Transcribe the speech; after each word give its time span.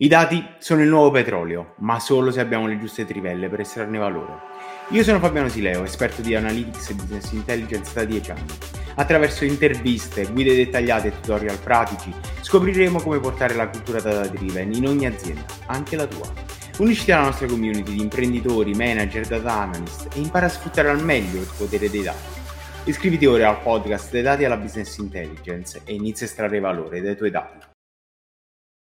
I 0.00 0.06
dati 0.06 0.46
sono 0.58 0.80
il 0.82 0.88
nuovo 0.88 1.10
petrolio, 1.10 1.74
ma 1.78 1.98
solo 1.98 2.30
se 2.30 2.38
abbiamo 2.38 2.68
le 2.68 2.78
giuste 2.78 3.04
trivelle 3.04 3.48
per 3.48 3.58
estrarne 3.58 3.98
valore. 3.98 4.32
Io 4.90 5.02
sono 5.02 5.18
Fabiano 5.18 5.48
Sileo, 5.48 5.82
esperto 5.82 6.22
di 6.22 6.36
Analytics 6.36 6.90
e 6.90 6.94
Business 6.94 7.32
Intelligence 7.32 7.92
da 7.94 8.04
10 8.04 8.30
anni. 8.30 8.52
Attraverso 8.94 9.44
interviste, 9.44 10.30
guide 10.30 10.54
dettagliate 10.54 11.08
e 11.08 11.20
tutorial 11.20 11.58
pratici 11.58 12.14
scopriremo 12.42 13.00
come 13.00 13.18
portare 13.18 13.54
la 13.54 13.66
cultura 13.66 14.00
data 14.00 14.28
driven 14.28 14.72
in 14.72 14.86
ogni 14.86 15.06
azienda, 15.06 15.44
anche 15.66 15.96
la 15.96 16.06
tua. 16.06 16.32
Unisciti 16.78 17.10
alla 17.10 17.24
nostra 17.24 17.48
community 17.48 17.94
di 17.94 18.00
imprenditori, 18.00 18.74
manager, 18.74 19.26
data 19.26 19.52
analyst 19.52 20.14
e 20.14 20.20
impara 20.20 20.46
a 20.46 20.50
sfruttare 20.50 20.90
al 20.90 21.02
meglio 21.02 21.40
il 21.40 21.50
potere 21.56 21.90
dei 21.90 22.02
dati. 22.02 22.38
Iscriviti 22.84 23.26
ora 23.26 23.48
al 23.48 23.62
podcast 23.62 24.12
dei 24.12 24.22
dati 24.22 24.44
alla 24.44 24.58
Business 24.58 24.96
Intelligence 24.98 25.80
e 25.84 25.92
inizia 25.94 26.24
a 26.24 26.28
estrarre 26.28 26.60
valore 26.60 27.00
dai 27.00 27.16
tuoi 27.16 27.32
dati. 27.32 27.66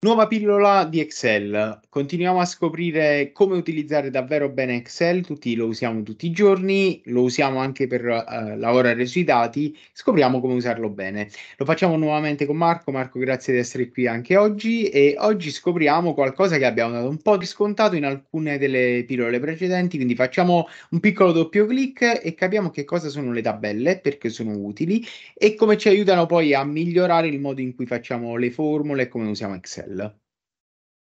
Nuova 0.03 0.27
pillola 0.27 0.87
di 0.87 0.99
Excel. 0.99 1.79
Continuiamo 1.91 2.41
a 2.41 2.47
scoprire 2.47 3.33
come 3.33 3.59
utilizzare 3.59 4.09
davvero 4.09 4.49
bene 4.49 4.77
Excel, 4.77 5.21
tutti 5.27 5.55
lo 5.55 5.67
usiamo 5.67 6.03
tutti 6.03 6.25
i 6.25 6.31
giorni, 6.31 7.03
lo 7.05 7.21
usiamo 7.21 7.59
anche 7.59 7.87
per 7.87 8.07
uh, 8.07 8.57
lavorare 8.59 9.05
sui 9.05 9.25
dati, 9.25 9.77
scopriamo 9.93 10.41
come 10.41 10.55
usarlo 10.55 10.89
bene. 10.89 11.29
Lo 11.59 11.67
facciamo 11.67 11.99
nuovamente 11.99 12.47
con 12.47 12.57
Marco. 12.57 12.91
Marco, 12.93 13.19
grazie 13.19 13.53
di 13.53 13.59
essere 13.59 13.91
qui 13.91 14.07
anche 14.07 14.39
oggi 14.39 14.89
e 14.89 15.17
oggi 15.19 15.51
scopriamo 15.51 16.15
qualcosa 16.15 16.57
che 16.57 16.65
abbiamo 16.65 16.93
dato 16.93 17.11
un 17.11 17.21
po' 17.21 17.37
di 17.37 17.45
scontato 17.45 17.95
in 17.95 18.07
alcune 18.07 18.57
delle 18.57 19.05
pillole 19.07 19.39
precedenti, 19.39 19.97
quindi 19.97 20.15
facciamo 20.15 20.67
un 20.93 21.01
piccolo 21.01 21.33
doppio 21.33 21.67
clic 21.67 22.23
e 22.23 22.33
capiamo 22.33 22.71
che 22.71 22.87
cosa 22.87 23.11
sono 23.11 23.33
le 23.33 23.43
tabelle, 23.43 23.99
perché 23.99 24.31
sono 24.31 24.57
utili 24.57 25.05
e 25.35 25.55
come 25.55 25.77
ci 25.77 25.89
aiutano 25.89 26.25
poi 26.25 26.55
a 26.55 26.65
migliorare 26.65 27.27
il 27.27 27.39
modo 27.39 27.61
in 27.61 27.75
cui 27.75 27.85
facciamo 27.85 28.37
le 28.37 28.51
formule 28.51 29.03
e 29.03 29.09
come 29.09 29.29
usiamo 29.29 29.57
Excel. 29.57 29.89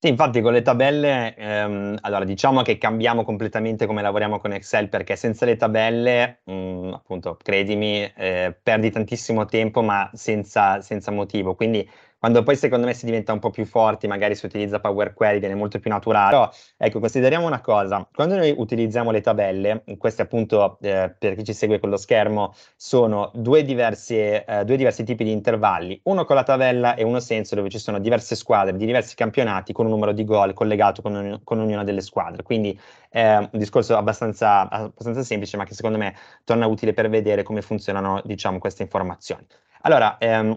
Sì, 0.04 0.10
infatti 0.10 0.42
con 0.42 0.54
le 0.54 0.64
tabelle, 0.64 1.36
ehm, 1.36 1.98
allora 2.02 2.26
diciamo 2.26 2.64
che 2.64 2.80
cambiamo 2.80 3.24
completamente 3.24 3.86
come 3.86 4.02
lavoriamo 4.02 4.40
con 4.40 4.52
Excel 4.52 4.90
perché 4.90 5.16
senza 5.16 5.46
le 5.46 5.58
tabelle, 5.58 6.42
mh, 6.46 6.92
appunto, 6.94 7.38
credimi, 7.44 8.02
eh, 8.16 8.58
perdi 8.64 8.90
tantissimo 8.90 9.46
tempo 9.46 9.84
ma 9.84 10.10
senza, 10.14 10.82
senza 10.82 11.12
motivo. 11.12 11.54
Quindi 11.56 11.88
quando 12.22 12.44
poi 12.44 12.56
secondo 12.56 12.86
me 12.86 12.94
si 12.94 13.06
diventa 13.06 13.34
un 13.34 13.40
po' 13.40 13.50
più 13.50 13.66
forti, 13.66 14.06
magari 14.06 14.36
si 14.36 14.46
utilizza 14.46 14.80
Power 14.80 15.16
Query, 15.16 15.40
viene 15.40 15.56
molto 15.56 15.80
più 15.80 15.90
naturale. 15.90 16.30
Però 16.30 16.52
ecco, 16.78 17.00
consideriamo 17.00 17.48
una 17.48 17.62
cosa, 17.62 18.08
quando 18.14 18.36
noi 18.36 18.54
utilizziamo 18.56 19.10
le 19.10 19.22
tabelle, 19.22 19.84
queste 19.98 20.22
appunto 20.22 20.78
eh, 20.82 21.16
per 21.18 21.34
chi 21.34 21.44
ci 21.44 21.54
segue 21.54 21.80
con 21.80 21.90
lo 21.90 21.98
schermo, 21.98 22.54
sono 22.76 23.32
due, 23.34 23.64
diverse, 23.64 24.46
eh, 24.46 24.64
due 24.66 24.78
diversi 24.78 25.04
tipi 25.04 25.24
di 25.24 25.32
intervalli, 25.32 26.00
uno 26.04 26.24
con 26.24 26.36
la 26.36 26.44
tabella 26.44 26.94
e 26.94 27.02
uno 27.02 27.20
senza, 27.20 27.56
dove 27.56 27.70
ci 27.70 27.80
sono 27.80 27.98
diverse 27.98 28.36
squadre 28.36 28.78
di 28.78 28.86
diversi 28.86 29.16
campionati 29.16 29.74
con 29.74 29.86
un 29.86 29.92
numero 29.92 30.12
di 30.12 30.24
gol 30.24 30.54
collegato 30.54 31.02
con, 31.02 31.16
ogn- 31.16 31.42
con 31.44 31.60
ognuna 31.60 31.84
delle 31.84 32.02
squadre. 32.02 32.44
Quindi 32.44 32.80
è 33.10 33.36
un 33.38 33.50
discorso 33.54 33.98
abbastanza, 33.98 34.70
abbastanza 34.70 35.24
semplice, 35.24 35.58
ma 35.58 35.64
che 35.64 35.74
secondo 35.74 35.98
me 35.98 36.14
torna 36.44 36.68
utile 36.68 36.94
per 36.94 37.10
vedere 37.10 37.42
come 37.42 37.64
funzionano, 37.64 38.22
diciamo, 38.24 38.60
queste 38.60 38.84
informazioni. 38.84 39.44
Allora, 39.82 40.20
ehm, 40.20 40.56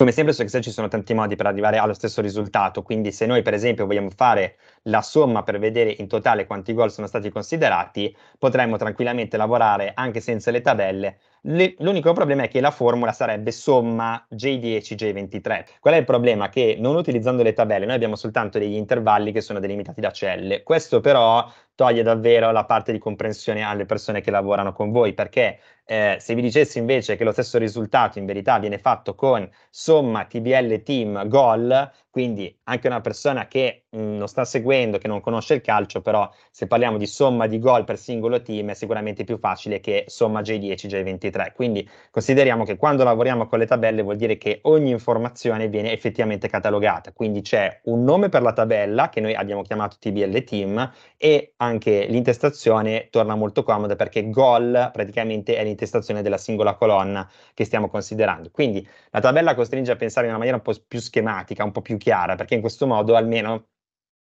come 0.00 0.12
sempre 0.12 0.32
su 0.32 0.40
Excel 0.40 0.62
ci 0.62 0.70
sono 0.70 0.88
tanti 0.88 1.12
modi 1.12 1.36
per 1.36 1.44
arrivare 1.44 1.76
allo 1.76 1.92
stesso 1.92 2.22
risultato, 2.22 2.80
quindi 2.80 3.12
se 3.12 3.26
noi 3.26 3.42
per 3.42 3.52
esempio 3.52 3.84
vogliamo 3.84 4.08
fare 4.08 4.56
la 4.84 5.02
somma 5.02 5.42
per 5.42 5.58
vedere 5.58 5.94
in 5.98 6.08
totale 6.08 6.46
quanti 6.46 6.72
gol 6.72 6.90
sono 6.90 7.06
stati 7.06 7.30
considerati, 7.30 8.14
potremmo 8.38 8.76
tranquillamente 8.76 9.36
lavorare 9.36 9.92
anche 9.94 10.20
senza 10.20 10.50
le 10.50 10.60
tabelle. 10.60 11.18
Le, 11.42 11.74
l'unico 11.78 12.12
problema 12.12 12.42
è 12.42 12.48
che 12.48 12.60
la 12.60 12.70
formula 12.70 13.12
sarebbe 13.12 13.50
somma 13.50 14.26
J10, 14.30 14.94
J23. 14.94 15.64
Qual 15.80 15.94
è 15.94 15.96
il 15.96 16.04
problema? 16.04 16.50
Che 16.50 16.76
non 16.78 16.96
utilizzando 16.96 17.42
le 17.42 17.54
tabelle 17.54 17.86
noi 17.86 17.94
abbiamo 17.94 18.16
soltanto 18.16 18.58
degli 18.58 18.74
intervalli 18.74 19.32
che 19.32 19.40
sono 19.40 19.58
delimitati 19.58 20.00
da 20.00 20.10
celle. 20.10 20.62
Questo 20.62 21.00
però 21.00 21.50
toglie 21.74 22.02
davvero 22.02 22.50
la 22.50 22.66
parte 22.66 22.92
di 22.92 22.98
comprensione 22.98 23.62
alle 23.62 23.86
persone 23.86 24.20
che 24.20 24.30
lavorano 24.30 24.72
con 24.74 24.90
voi, 24.90 25.14
perché 25.14 25.60
eh, 25.86 26.18
se 26.20 26.34
vi 26.34 26.42
dicessi 26.42 26.78
invece 26.78 27.16
che 27.16 27.24
lo 27.24 27.32
stesso 27.32 27.56
risultato 27.56 28.18
in 28.18 28.26
verità 28.26 28.58
viene 28.58 28.76
fatto 28.76 29.14
con 29.14 29.48
somma 29.70 30.26
TBL 30.26 30.82
team 30.82 31.26
goal, 31.26 31.90
quindi 32.10 32.58
anche 32.64 32.88
una 32.88 33.00
persona 33.00 33.46
che 33.46 33.86
mh, 33.88 33.98
non 34.16 34.26
sta 34.28 34.44
seguendo, 34.44 34.98
che 34.98 35.08
non 35.08 35.20
conosce 35.20 35.54
il 35.54 35.60
calcio, 35.60 36.00
però 36.02 36.28
se 36.50 36.66
parliamo 36.66 36.98
di 36.98 37.06
somma 37.06 37.46
di 37.46 37.58
gol 37.58 37.84
per 37.84 37.98
singolo 37.98 38.42
team 38.42 38.70
è 38.70 38.74
sicuramente 38.74 39.24
più 39.24 39.38
facile 39.38 39.80
che 39.80 40.04
somma 40.08 40.40
J10, 40.42 40.86
J23. 40.88 41.52
Quindi 41.54 41.88
consideriamo 42.10 42.64
che 42.64 42.76
quando 42.76 43.04
lavoriamo 43.04 43.46
con 43.46 43.58
le 43.60 43.66
tabelle 43.66 44.02
vuol 44.02 44.16
dire 44.16 44.36
che 44.38 44.58
ogni 44.62 44.90
informazione 44.90 45.68
viene 45.68 45.92
effettivamente 45.92 46.48
catalogata. 46.48 47.12
Quindi 47.12 47.42
c'è 47.42 47.80
un 47.84 48.02
nome 48.02 48.28
per 48.28 48.42
la 48.42 48.52
tabella 48.52 49.08
che 49.08 49.20
noi 49.20 49.34
abbiamo 49.34 49.62
chiamato 49.62 49.96
TBL 49.98 50.44
team 50.44 50.90
e 51.16 51.54
anche 51.58 52.06
l'intestazione 52.06 53.08
torna 53.10 53.34
molto 53.34 53.62
comoda 53.62 53.94
perché 53.96 54.28
gol 54.30 54.90
praticamente 54.92 55.56
è 55.56 55.64
l'intestazione 55.64 56.22
della 56.22 56.38
singola 56.38 56.74
colonna 56.74 57.28
che 57.54 57.64
stiamo 57.64 57.88
considerando. 57.88 58.50
Quindi 58.50 58.86
la 59.10 59.20
tabella 59.20 59.54
costringe 59.54 59.92
a 59.92 59.96
pensare 59.96 60.26
in 60.26 60.30
una 60.32 60.38
maniera 60.38 60.56
un 60.56 60.62
po' 60.62 60.74
più 60.86 60.98
schematica, 61.00 61.64
un 61.64 61.72
po' 61.72 61.82
più 61.82 61.94
chiara, 62.00 62.34
perché 62.34 62.54
in 62.54 62.60
questo 62.60 62.86
modo 62.86 63.14
almeno 63.14 63.68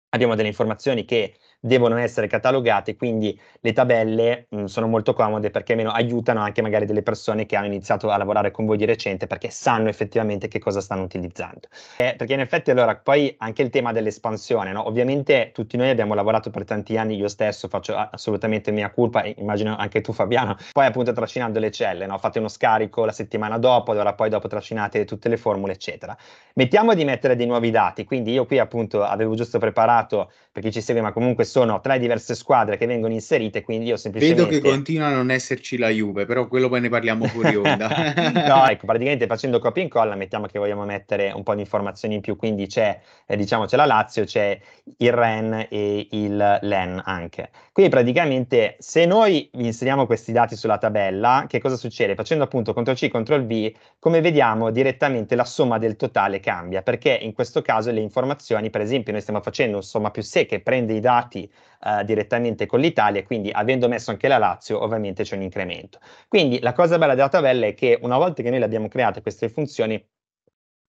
abbiamo 0.09 0.35
delle 0.35 0.49
informazioni 0.49 1.05
che 1.05 1.37
devono 1.63 1.97
essere 1.97 2.25
catalogate, 2.25 2.95
quindi 2.95 3.39
le 3.59 3.71
tabelle 3.71 4.47
mh, 4.49 4.65
sono 4.65 4.87
molto 4.87 5.13
comode 5.13 5.51
perché 5.51 5.73
almeno 5.73 5.91
aiutano 5.91 6.41
anche 6.41 6.63
magari 6.63 6.85
delle 6.87 7.03
persone 7.03 7.45
che 7.45 7.55
hanno 7.55 7.67
iniziato 7.67 8.09
a 8.09 8.17
lavorare 8.17 8.49
con 8.49 8.65
voi 8.65 8.77
di 8.77 8.85
recente 8.85 9.27
perché 9.27 9.51
sanno 9.51 9.87
effettivamente 9.87 10.47
che 10.47 10.57
cosa 10.57 10.81
stanno 10.81 11.03
utilizzando. 11.03 11.67
Eh, 11.97 12.15
perché 12.17 12.33
in 12.33 12.39
effetti 12.39 12.71
allora 12.71 12.95
poi 12.95 13.35
anche 13.37 13.61
il 13.61 13.69
tema 13.69 13.91
dell'espansione, 13.91 14.71
no? 14.71 14.87
ovviamente 14.87 15.51
tutti 15.53 15.77
noi 15.77 15.89
abbiamo 15.89 16.15
lavorato 16.15 16.49
per 16.49 16.65
tanti 16.65 16.97
anni, 16.97 17.15
io 17.15 17.27
stesso 17.27 17.67
faccio 17.67 17.95
assolutamente 17.95 18.71
mia 18.71 18.89
colpa, 18.89 19.23
immagino 19.23 19.75
anche 19.77 20.01
tu 20.01 20.13
Fabiano, 20.13 20.57
poi 20.71 20.85
appunto 20.87 21.13
trascinando 21.13 21.59
le 21.59 21.69
celle, 21.69 22.07
no? 22.07 22.17
fate 22.17 22.39
uno 22.39 22.47
scarico 22.47 23.05
la 23.05 23.11
settimana 23.11 23.59
dopo, 23.59 23.91
allora 23.91 24.13
poi 24.13 24.29
dopo 24.29 24.47
trascinate 24.47 25.05
tutte 25.05 25.29
le 25.29 25.37
formule 25.37 25.73
eccetera. 25.73 26.17
Mettiamo 26.55 26.95
di 26.95 27.05
mettere 27.05 27.35
dei 27.35 27.45
nuovi 27.45 27.69
dati, 27.69 28.03
quindi 28.03 28.31
io 28.31 28.45
qui 28.47 28.57
appunto 28.57 29.03
avevo 29.03 29.35
giusto 29.35 29.59
preparato 29.59 30.31
per 30.51 30.63
chi 30.63 30.71
ci 30.71 30.81
segue, 30.81 31.01
ma 31.01 31.13
comunque 31.13 31.45
sono 31.51 31.81
tre 31.81 31.99
diverse 31.99 32.33
squadre 32.33 32.77
che 32.77 32.85
vengono 32.85 33.13
inserite, 33.13 33.61
quindi 33.61 33.87
io 33.87 33.97
semplicemente... 33.97 34.45
Vedo 34.45 34.61
che 34.61 34.67
continua 34.67 35.07
a 35.07 35.13
non 35.13 35.29
esserci 35.29 35.77
la 35.77 35.89
Juve, 35.89 36.25
però 36.25 36.47
quello 36.47 36.69
poi 36.69 36.79
ne 36.79 36.87
parliamo 36.87 37.25
fuori 37.25 37.55
onda. 37.57 37.87
no, 38.47 38.67
ecco, 38.69 38.85
praticamente 38.85 39.27
facendo 39.27 39.59
copia 39.59 39.81
e 39.81 39.85
incolla 39.85 40.15
mettiamo 40.15 40.45
che 40.45 40.57
vogliamo 40.57 40.85
mettere 40.85 41.31
un 41.35 41.43
po' 41.43 41.53
di 41.53 41.59
informazioni 41.59 42.15
in 42.15 42.21
più, 42.21 42.37
quindi 42.37 42.67
c'è, 42.67 42.97
eh, 43.25 43.35
diciamo, 43.35 43.65
c'è 43.65 43.75
la 43.75 43.85
Lazio, 43.85 44.23
c'è 44.23 44.57
il 44.97 45.11
Ren 45.11 45.67
e 45.69 46.07
il 46.11 46.59
Len 46.61 47.01
anche. 47.03 47.49
Quindi 47.73 47.91
praticamente 47.91 48.75
se 48.79 49.05
noi 49.05 49.49
inseriamo 49.53 50.05
questi 50.05 50.31
dati 50.31 50.55
sulla 50.55 50.77
tabella, 50.77 51.45
che 51.47 51.59
cosa 51.59 51.75
succede? 51.75 52.15
Facendo 52.15 52.43
appunto 52.43 52.73
CTRL-C, 52.73 53.09
CTRL-V, 53.09 53.71
come 53.99 54.21
vediamo 54.21 54.71
direttamente 54.71 55.35
la 55.35 55.45
somma 55.45 55.77
del 55.77 55.95
totale 55.95 56.39
cambia, 56.39 56.81
perché 56.81 57.11
in 57.11 57.33
questo 57.33 57.61
caso 57.61 57.91
le 57.91 57.99
informazioni, 58.01 58.69
per 58.69 58.81
esempio 58.81 59.11
noi 59.11 59.21
stiamo 59.21 59.41
facendo 59.41 59.77
un 59.77 59.83
somma 59.83 60.11
più 60.11 60.21
6 60.21 60.45
che 60.45 60.59
prende 60.59 60.93
i 60.93 60.99
dati 60.99 61.40
uh, 61.81 62.03
direttamente 62.03 62.65
con 62.65 62.79
l'Italia, 62.79 63.23
quindi 63.23 63.49
avendo 63.51 63.87
messo 63.87 64.11
anche 64.11 64.27
la 64.27 64.37
Lazio 64.37 64.81
ovviamente 64.83 65.23
c'è 65.23 65.35
un 65.35 65.43
incremento. 65.43 65.99
Quindi 66.27 66.59
la 66.59 66.73
cosa 66.73 66.97
bella 66.97 67.15
della 67.15 67.29
tabella 67.29 67.67
è 67.67 67.73
che 67.73 67.97
una 68.01 68.17
volta 68.17 68.41
che 68.43 68.49
noi 68.49 68.59
le 68.59 68.65
abbiamo 68.65 68.87
create 68.87 69.21
queste 69.21 69.49
funzioni, 69.49 70.03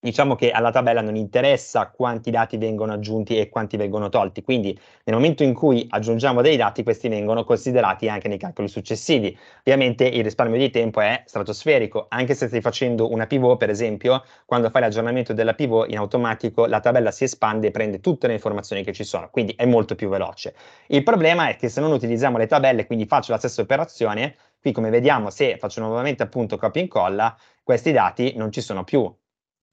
diciamo 0.03 0.35
che 0.35 0.51
alla 0.51 0.69
tabella 0.69 0.99
non 0.99 1.15
interessa 1.15 1.87
quanti 1.87 2.29
dati 2.29 2.57
vengono 2.57 2.91
aggiunti 2.91 3.37
e 3.37 3.47
quanti 3.47 3.77
vengono 3.77 4.09
tolti, 4.09 4.43
quindi 4.43 4.77
nel 5.05 5.15
momento 5.15 5.43
in 5.43 5.53
cui 5.53 5.87
aggiungiamo 5.89 6.41
dei 6.41 6.57
dati 6.57 6.83
questi 6.83 7.07
vengono 7.07 7.45
considerati 7.45 8.09
anche 8.09 8.27
nei 8.27 8.37
calcoli 8.37 8.67
successivi. 8.67 9.35
Ovviamente 9.59 10.03
il 10.03 10.21
risparmio 10.21 10.59
di 10.59 10.69
tempo 10.69 10.99
è 10.99 11.23
stratosferico, 11.25 12.07
anche 12.09 12.35
se 12.35 12.47
stai 12.47 12.59
facendo 12.59 13.09
una 13.11 13.27
pivot 13.27 13.57
per 13.57 13.69
esempio, 13.69 14.23
quando 14.45 14.69
fai 14.69 14.81
l'aggiornamento 14.81 15.31
della 15.31 15.53
pivot 15.53 15.89
in 15.89 15.97
automatico 15.97 16.65
la 16.65 16.81
tabella 16.81 17.11
si 17.11 17.23
espande 17.23 17.67
e 17.67 17.71
prende 17.71 18.01
tutte 18.01 18.27
le 18.27 18.33
informazioni 18.33 18.83
che 18.83 18.91
ci 18.91 19.05
sono, 19.05 19.29
quindi 19.31 19.53
è 19.55 19.65
molto 19.65 19.95
più 19.95 20.09
veloce. 20.09 20.53
Il 20.87 21.03
problema 21.03 21.47
è 21.47 21.55
che 21.55 21.69
se 21.69 21.79
non 21.79 21.93
utilizziamo 21.93 22.37
le 22.37 22.47
tabelle, 22.47 22.85
quindi 22.85 23.05
faccio 23.05 23.31
la 23.31 23.37
stessa 23.37 23.61
operazione, 23.61 24.35
qui 24.59 24.73
come 24.73 24.89
vediamo 24.89 25.29
se 25.29 25.55
faccio 25.57 25.79
nuovamente 25.79 26.23
appunto 26.23 26.57
copia 26.57 26.81
e 26.81 26.83
incolla, 26.83 27.37
questi 27.63 27.93
dati 27.93 28.33
non 28.35 28.51
ci 28.51 28.59
sono 28.59 28.83
più, 28.83 29.09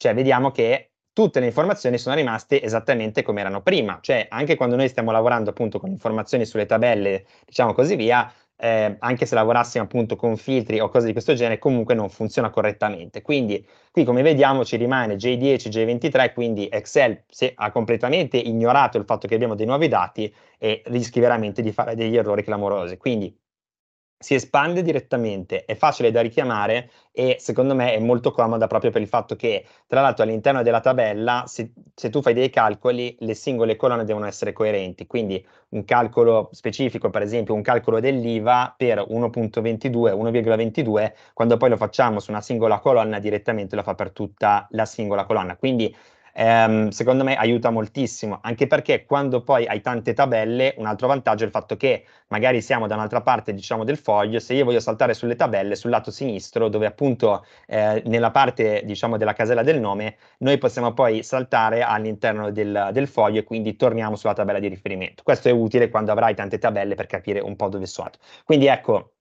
cioè 0.01 0.15
vediamo 0.15 0.51
che 0.51 0.93
tutte 1.13 1.41
le 1.41 1.47
informazioni 1.47 1.99
sono 1.99 2.15
rimaste 2.15 2.63
esattamente 2.63 3.23
come 3.23 3.41
erano 3.41 3.61
prima, 3.61 3.99
cioè 4.01 4.27
anche 4.31 4.57
quando 4.57 4.75
noi 4.75 4.89
stiamo 4.89 5.11
lavorando 5.11 5.51
appunto 5.51 5.79
con 5.79 5.91
informazioni 5.91 6.47
sulle 6.47 6.65
tabelle, 6.65 7.27
diciamo 7.45 7.75
così 7.75 7.97
via, 7.97 8.33
eh, 8.57 8.97
anche 8.99 9.27
se 9.27 9.35
lavorassimo 9.35 9.85
appunto 9.85 10.17
con 10.17 10.39
filtri 10.39 10.81
o 10.81 10.89
cose 10.89 11.05
di 11.05 11.13
questo 11.13 11.35
genere, 11.35 11.59
comunque 11.59 11.95
non 11.95 12.09
funziona 12.09 12.49
correttamente. 12.49 13.21
Quindi 13.21 13.63
qui 13.91 14.05
come 14.05 14.23
vediamo 14.23 14.65
ci 14.65 14.77
rimane 14.77 15.17
J10, 15.17 15.69
J23, 15.69 16.33
quindi 16.33 16.67
Excel 16.69 17.23
ha 17.57 17.71
completamente 17.71 18.39
ignorato 18.39 18.97
il 18.97 19.05
fatto 19.05 19.29
che 19.29 19.35
abbiamo 19.35 19.55
dei 19.55 19.67
nuovi 19.67 19.89
dati 19.89 20.35
e 20.59 20.81
rischi 20.87 21.21
veramente 21.21 21.61
di 21.61 21.73
fare 21.73 21.95
degli 21.95 22.17
errori 22.17 22.43
clamorosi. 22.43 22.97
Quindi 22.97 23.37
si 24.23 24.35
espande 24.35 24.83
direttamente, 24.83 25.65
è 25.65 25.75
facile 25.75 26.11
da 26.11 26.21
richiamare 26.21 26.91
e 27.11 27.37
secondo 27.41 27.75
me 27.75 27.95
è 27.95 27.99
molto 27.99 28.33
comoda 28.33 28.67
proprio 28.67 28.91
per 28.91 29.01
il 29.01 29.09
fatto 29.09 29.35
che, 29.35 29.65
tra 29.87 30.03
l'altro, 30.03 30.25
all'interno 30.25 30.63
della 30.63 30.81
tabella, 30.81 31.45
se, 31.47 31.73
se, 31.95 32.11
tu 32.11 32.21
fai 32.21 32.35
dei 32.35 32.51
calcoli, 32.51 33.17
le 33.21 33.33
singole 33.33 33.77
colonne 33.77 34.05
devono 34.05 34.27
essere 34.27 34.53
coerenti. 34.53 35.07
Quindi 35.07 35.43
un 35.71 35.87
calcolo 35.87 36.51
specifico, 36.53 37.09
per 37.09 37.23
esempio 37.23 37.55
un 37.55 37.63
calcolo 37.63 37.99
dell'IVA 37.99 38.75
per 38.77 38.99
1.22, 38.99 40.13
1,22, 40.13 41.13
quando 41.33 41.57
poi 41.57 41.71
lo 41.71 41.79
facciamo 41.79 42.21
su 42.21 42.31
una 42.31 42.43
singola 42.43 42.79
colonna, 42.79 43.21
direttamente 43.21 43.75
lo 43.75 43.83
fa 43.83 43.95
per 43.95 44.11
tutta 44.11 44.67
la 44.73 44.85
singola 44.85 45.25
colonna. 45.25 45.57
Quindi 45.57 45.97
ehm, 46.33 46.89
secondo 46.89 47.25
me 47.25 47.37
aiuta 47.37 47.71
moltissimo, 47.71 48.39
anche 48.43 48.67
perché 48.67 49.05
quando 49.05 49.43
poi 49.43 49.67
hai 49.67 49.81
tante 49.81 50.13
tabelle, 50.13 50.75
un 50.79 50.87
altro 50.87 51.07
vantaggio 51.07 51.43
è 51.45 51.47
il 51.47 51.53
fatto 51.53 51.77
che 51.77 52.05
magari 52.29 52.61
siamo 52.63 52.87
da 52.87 52.95
un'altra 52.95 53.21
parte, 53.21 53.53
diciamo, 53.53 53.85
del 53.85 53.97
foglio, 53.97 54.39
se 54.41 54.55
io 54.55 54.65
voglio 54.65 54.81
saltare 54.81 55.15
sulle 55.15 55.37
tabelle, 55.37 55.75
sul 55.77 55.91
lato 55.91 56.11
sinistro, 56.11 56.69
dove 56.69 56.87
appunto 56.87 57.45
eh, 57.67 58.03
nella 58.07 58.31
parte, 58.31 58.83
diciamo, 58.85 59.17
della 59.17 59.33
casella 59.33 59.63
del 59.63 59.81
nome, 59.81 60.17
noi 60.39 60.59
possiamo 60.59 60.93
poi 60.93 61.23
saltare 61.23 61.83
all'interno 61.83 62.51
del, 62.51 62.91
del 62.93 63.09
foglio 63.09 63.41
e 63.41 63.45
quindi 63.45 63.77
torniamo 63.77 64.17
sulla 64.17 64.35
tabella 64.35 64.59
di 64.59 64.69
riferimento. 64.69 65.23
Questo 65.23 65.49
è 65.49 65.53
utile 65.53 65.89
quando 65.91 66.13
avrai 66.13 66.35
tante 66.35 66.59
tabelle 66.59 66.95
per 66.95 67.07
capire 67.07 67.41
un 67.41 67.57
po' 67.57 67.69
dove 67.69 67.87
sono. 67.87 68.11
Quindi 68.45 68.67
ecco, 68.67 69.13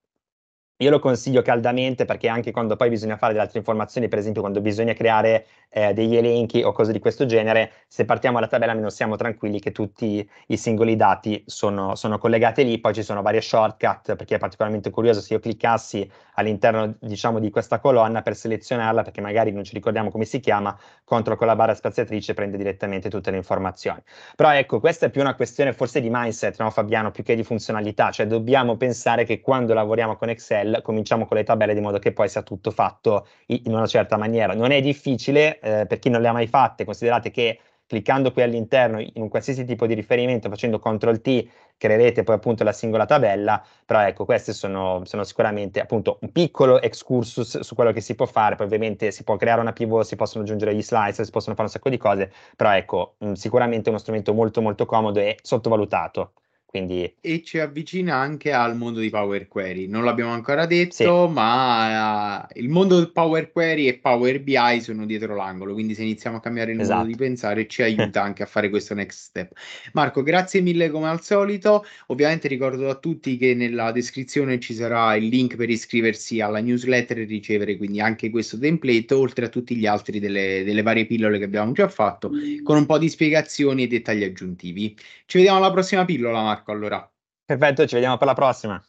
io 0.82 0.90
lo 0.90 1.00
consiglio 1.00 1.42
caldamente 1.42 2.06
perché 2.06 2.30
anche 2.30 2.52
quando 2.52 2.78
poi 2.78 2.88
bisogna 2.88 3.18
fare 3.18 3.34
delle 3.34 3.44
altre 3.44 3.60
informazioni, 3.60 4.08
per 4.08 4.18
esempio 4.20 4.40
quando 4.42 4.62
bisogna 4.62 4.94
creare 4.94 5.46
eh, 5.70 5.94
degli 5.94 6.16
elenchi 6.16 6.64
o 6.64 6.72
cose 6.72 6.94
di 6.94 7.00
questo 7.00 7.26
genere, 7.26 7.72
se 7.88 8.06
partiamo 8.06 8.38
alla 8.38 8.48
tabella 8.48 8.72
almeno 8.72 8.90
siamo 8.90 9.18
tranquilli 9.18 9.60
che 9.60 9.74
tutti 9.74 10.28
i 10.48 10.58
singoli 10.58 10.96
dati 10.96 11.44
sono, 11.46 11.96
sono 11.96 12.18
collegati 12.18 12.64
lì, 12.64 12.80
poi 12.80 12.94
ci 12.94 13.04
sono 13.04 13.22
varie 13.22 13.42
shortcut, 13.42 14.16
perché 14.16 14.36
è 14.36 14.38
particolarmente 14.38 14.90
curioso 14.90 15.20
se 15.20 15.34
io 15.34 15.40
cliccassi 15.42 16.10
all'interno 16.36 16.96
diciamo 17.00 17.40
di 17.40 17.50
questa 17.50 17.80
colonna 17.80 18.22
per 18.22 18.36
selezionarla, 18.38 19.02
perché 19.02 19.20
magari 19.20 19.52
non 19.52 19.66
ci 19.66 19.74
ricordiamo 19.74 20.10
come 20.10 20.24
si 20.24 20.40
chiama, 20.40 20.78
contro 21.04 21.36
con 21.36 21.48
la 21.48 21.58
barra 21.58 21.74
spaziatrice 21.74 22.34
prende 22.34 22.56
direttamente 22.56 23.10
tutte 23.10 23.32
le 23.32 23.38
informazioni. 23.38 24.02
Però 24.34 24.54
ecco, 24.54 24.80
questa 24.80 25.08
è 25.08 25.10
più 25.10 25.20
una 25.20 25.36
questione 25.36 25.74
forse 25.74 26.00
di 26.00 26.10
mindset, 26.10 26.58
no 26.60 26.70
Fabiano, 26.70 27.12
più 27.12 27.24
che 27.24 27.36
di 27.36 27.44
funzionalità, 27.44 28.12
cioè 28.12 28.28
dobbiamo 28.28 28.78
pensare 28.78 29.26
che 29.26 29.42
quando 29.42 29.74
lavoriamo 29.74 30.16
con 30.16 30.30
Excel 30.30 30.69
Excel, 30.70 30.82
cominciamo 30.82 31.26
con 31.26 31.38
le 31.38 31.44
tabelle 31.44 31.74
di 31.74 31.82
modo 31.82 32.00
che 32.00 32.14
poi 32.14 32.30
sia 32.30 32.44
tutto 32.44 32.72
fatto 32.72 33.28
in 33.48 33.74
una 33.74 33.88
certa 33.88 34.18
maniera. 34.18 34.54
Non 34.54 34.72
è 34.72 34.82
difficile 34.82 35.60
eh, 35.60 35.86
per 35.86 36.00
chi 36.00 36.10
non 36.10 36.22
le 36.22 36.28
ha 36.28 36.34
mai 36.34 36.48
fatte, 36.48 36.86
considerate 36.86 37.32
che 37.32 37.60
cliccando 37.88 38.32
qui 38.32 38.44
all'interno 38.44 39.00
in 39.00 39.12
un 39.16 39.30
qualsiasi 39.30 39.66
tipo 39.66 39.88
di 39.88 39.96
riferimento, 39.96 40.48
facendo 40.48 40.78
CTRL 40.78 41.22
T, 41.22 41.48
creerete 41.76 42.22
poi 42.24 42.36
appunto 42.36 42.64
la 42.64 42.72
singola 42.72 43.08
tabella, 43.08 43.66
però 43.84 44.02
ecco, 44.02 44.26
queste 44.26 44.54
sono, 44.54 45.02
sono, 45.06 45.24
sicuramente 45.24 45.80
appunto 45.82 46.20
un 46.22 46.32
piccolo 46.32 46.80
excursus 46.80 47.62
su 47.62 47.74
quello 47.74 47.92
che 47.92 48.02
si 48.02 48.14
può 48.14 48.28
fare, 48.28 48.56
poi 48.56 48.68
ovviamente 48.68 49.10
si 49.10 49.24
può 49.24 49.38
creare 49.38 49.62
una 49.62 49.74
pivot, 49.74 50.06
si 50.06 50.16
possono 50.16 50.44
aggiungere 50.44 50.76
gli 50.76 50.84
slicer, 50.84 51.26
si 51.26 51.32
possono 51.32 51.56
fare 51.56 51.68
un 51.68 51.74
sacco 51.74 51.90
di 51.90 51.98
cose, 51.98 52.32
però 52.56 52.76
ecco, 52.76 53.16
mh, 53.18 53.32
sicuramente 53.34 53.90
uno 53.90 53.98
strumento 53.98 54.34
molto 54.36 54.62
molto 54.62 54.86
comodo 54.86 55.20
e 55.20 55.38
sottovalutato. 55.42 56.34
Quindi... 56.70 57.12
E 57.20 57.42
ci 57.42 57.58
avvicina 57.58 58.14
anche 58.14 58.52
al 58.52 58.78
mondo 58.78 59.00
di 59.00 59.10
Power 59.10 59.48
Query. 59.48 59.88
Non 59.88 60.04
l'abbiamo 60.04 60.34
ancora 60.34 60.68
detto, 60.68 61.28
sì. 61.28 61.34
ma 61.34 62.44
uh, 62.44 62.60
il 62.60 62.70
mondo 62.70 62.98
del 62.98 63.12
Power 63.12 63.52
Query 63.52 63.88
e 63.88 63.98
Power 63.98 64.40
BI 64.40 64.80
sono 64.80 65.08
dietro 65.08 65.36
l'angolo. 65.36 65.74
Quindi 65.74 65.96
se 65.96 66.04
iniziamo 66.04 66.38
a 66.38 66.40
cambiare 66.40 66.74
il 66.74 66.80
esatto. 66.80 67.00
modo 67.00 67.10
di 67.10 67.16
pensare, 67.16 67.66
ci 67.66 67.82
aiuta 67.82 68.22
anche 68.22 68.44
a 68.44 68.46
fare 68.46 68.70
questo 68.70 68.94
next 68.94 69.18
step. 69.18 69.54
Marco, 69.94 70.22
grazie 70.22 70.62
mille 70.62 70.92
come 70.92 71.10
al 71.10 71.24
solito. 71.24 71.84
Ovviamente 72.08 72.48
ricordo 72.48 72.88
a 72.88 72.94
tutti 72.94 73.36
che 73.38 73.56
nella 73.56 73.92
descrizione 73.92 74.60
ci 74.60 74.76
sarà 74.76 75.16
il 75.16 75.26
link 75.26 75.56
per 75.56 75.72
iscriversi 75.72 76.40
alla 76.40 76.60
newsletter 76.60 77.18
e 77.18 77.24
ricevere 77.24 77.78
quindi 77.78 78.00
anche 78.00 78.30
questo 78.30 78.60
template, 78.60 79.16
oltre 79.16 79.46
a 79.46 79.50
tutti 79.50 79.76
gli 79.76 79.88
altri 79.88 80.20
delle, 80.20 80.62
delle 80.64 80.84
varie 80.84 81.08
pillole 81.08 81.40
che 81.40 81.46
abbiamo 81.46 81.72
già 81.72 81.88
fatto, 81.88 82.30
con 82.62 82.78
un 82.78 82.86
po' 82.86 83.00
di 83.00 83.10
spiegazioni 83.10 83.86
e 83.86 83.88
dettagli 83.88 84.24
aggiuntivi. 84.24 84.96
Ci 85.26 85.38
vediamo 85.38 85.58
alla 85.58 85.72
prossima 85.72 86.06
pillola, 86.06 86.44
Marco. 86.44 86.58
Marco, 86.60 86.72
allora. 86.72 87.12
Perfetto, 87.46 87.88
ci 87.88 87.96
vediamo 87.96 88.18
per 88.18 88.28
la 88.28 88.34
prossima. 88.34 88.84